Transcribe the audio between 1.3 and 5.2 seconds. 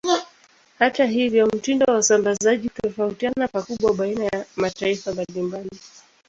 mtindo wa usambazaji hutofautiana pakubwa baina ya mataifa